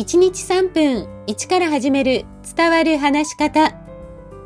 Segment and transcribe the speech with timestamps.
[0.00, 2.24] 1日3分1から始める
[2.56, 3.76] 伝わる話し方。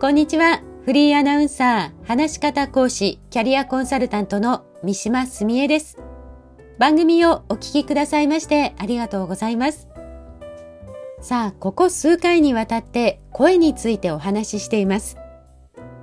[0.00, 0.64] こんにちは。
[0.84, 5.96] フリーアナウンサー、話し方講師、キャリアコンサルタントの三島澄江です。
[6.80, 9.86] 番組をお聞きくださいましてありがとうございます。
[11.20, 15.18] さあ、ここ数回にわたって声についてお話ししています。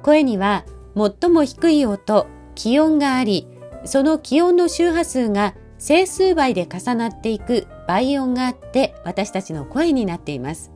[0.02, 0.63] 声には
[0.95, 2.25] 最も低い音、
[2.55, 3.49] 気温があり、
[3.83, 10.71] その気温の周波数が整数倍で重なっていく倍音があって私たちの声になっています。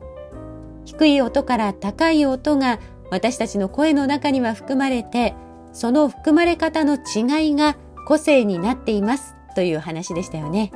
[0.84, 2.78] 低い音から高い音が
[3.10, 5.34] 私たちの声の中には含まれて、
[5.72, 10.72] その含まれ方の違いが個性になっていますという話でしたよね。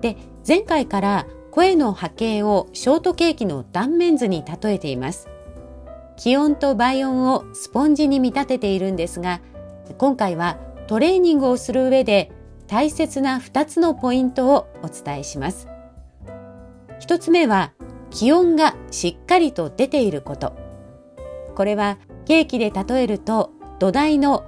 [0.00, 5.28] で、前回から声の波形をショートケーキの断面図に例えています。
[6.16, 9.40] 気温と倍音をスポンジに見立てているんですが、
[9.98, 12.30] 今回はトレーニングをする上で
[12.68, 15.68] 大切な2つのポイントをお伝えします。
[17.00, 17.72] 1つ目は
[18.10, 20.56] 気温がしっかりと出ていること。
[21.54, 24.44] これはケーキで例えると土台の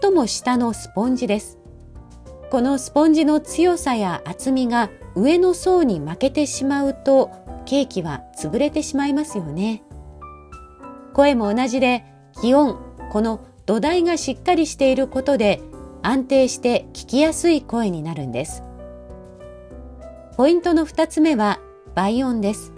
[0.00, 1.58] 最も下のスポンジです。
[2.50, 7.30] このスポンジの強さや厚みが上の層に負けてしまうと
[7.64, 9.82] ケーキは潰れてしまいますよね。
[11.14, 12.04] 声も同じで
[12.40, 12.78] 気温、
[13.10, 15.62] この土台がしっかりしていることで
[16.02, 18.62] 安定して聞きやすい声になるんです。
[20.36, 21.60] ポイントの2つ目は
[21.94, 22.72] 倍音です。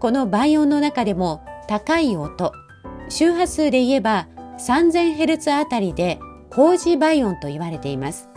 [0.00, 2.52] この倍音の中でも高い音、
[3.08, 4.26] 周波数で言えば
[4.58, 6.18] 3000Hz あたりで
[6.50, 8.28] 工事倍音と言われています。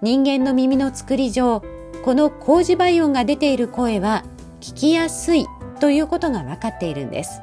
[0.00, 1.62] 人間の耳の作り上、
[2.04, 4.22] この工事倍音が出ている声は
[4.60, 5.46] 聞きやすい
[5.80, 7.40] ということが分かっているんです。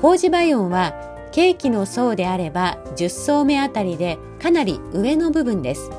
[0.00, 0.94] 工事倍音は
[1.36, 5.90] ケーキの層であれば10層目あたりでかなり上の部分です。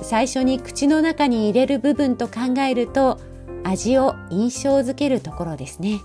[0.00, 3.20] 最初に口の中に入れる部分と考えると
[3.62, 6.00] 味を印象づけるところですね。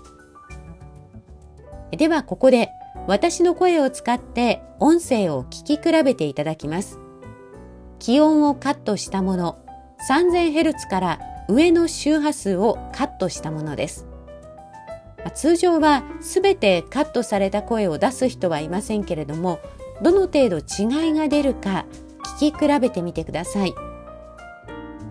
[1.92, 2.68] ではここで
[3.06, 6.98] 私の声を使って音声を聞き比べていただきます。
[7.98, 9.58] 気温をカットしたもの、
[10.06, 14.09] 3000Hz から上の周波数をカットしたものです。
[15.34, 19.60] 通常は全てカットされた声を出す人はいませんけれども
[20.02, 21.86] どの程度違いが出るか
[22.38, 23.74] 聞き比べてみてください。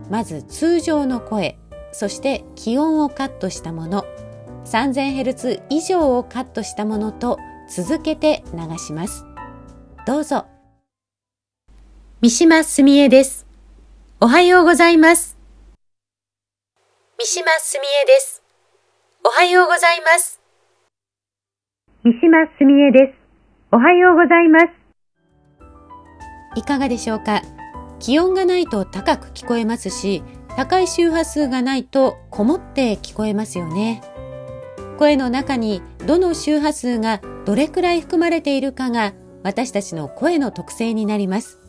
[0.09, 1.57] まず通常の声
[1.91, 4.05] そして気温をカットしたもの
[4.65, 7.37] 3000Hz 以上をカットしたものと
[7.69, 9.25] 続けて流します。
[10.05, 10.45] どうぞ。
[12.21, 13.45] 三島澄江です。
[14.19, 15.37] おはようございます。
[17.17, 18.48] 三島澄江です。
[19.21, 20.41] おはようございます。
[22.05, 23.17] 三島澄江です。
[23.71, 26.59] おはようございます。
[26.59, 27.41] いかがでしょうか？
[27.99, 30.23] 気温がないと高く聞こえますし、
[30.55, 34.01] 高い周波数がないとこもって聞こえますよね。
[34.97, 39.13] 声の中にどの周波数がどれくらい含まれているかが
[39.43, 41.59] 私たちの声の特性になります。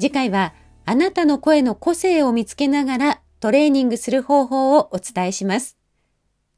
[0.00, 0.52] 次回は
[0.84, 5.76] あなたの声の個性を見つけながらトレーニングする方法をお伝えします。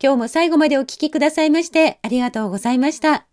[0.03, 3.31] 今日も最後までお聴きくださいましてありがとうございました。